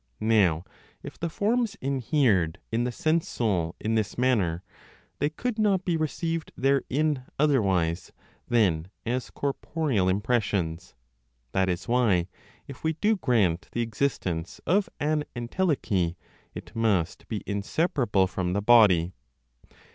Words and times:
Now, 0.19 0.63
if 1.03 1.19
the 1.19 1.29
forms 1.29 1.75
inhered 1.79 2.57
in 2.71 2.85
the 2.85 2.91
sense 2.91 3.27
soul 3.29 3.75
in 3.79 3.93
this 3.93 4.17
manner, 4.17 4.63
they 5.19 5.29
could 5.29 5.59
not 5.59 5.85
be 5.85 5.95
received 5.95 6.51
therein 6.57 7.25
otherwise 7.37 8.11
(than 8.47 8.89
as 9.05 9.29
corporeal 9.29 10.09
impressions). 10.09 10.95
That 11.51 11.69
is 11.69 11.87
why, 11.87 12.29
if 12.67 12.83
we 12.83 12.93
do 12.93 13.15
grant 13.15 13.69
the 13.73 13.81
existence 13.83 14.59
of 14.65 14.89
an 14.99 15.23
entelechy, 15.35 16.15
it 16.55 16.75
must 16.75 17.27
be 17.27 17.43
inseparable 17.45 18.25
from 18.25 18.53
the 18.53 18.61
body. 18.63 19.13